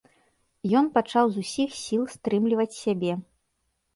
Ён 0.79 0.85
пачаў 0.95 1.25
з 1.35 1.43
усіх 1.43 1.69
сіл 1.81 2.03
стрымліваць 2.15 2.79
сябе. 2.83 3.13